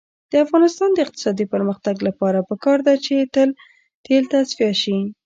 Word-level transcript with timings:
د 0.31 0.33
افغانستان 0.45 0.89
د 0.93 0.97
اقتصادي 1.05 1.45
پرمختګ 1.53 1.95
لپاره 2.07 2.45
پکار 2.49 2.77
ده 2.87 2.93
چې 3.05 3.15
تیل 4.05 4.23
تصفیه 4.33 4.71
شي. 4.81 4.97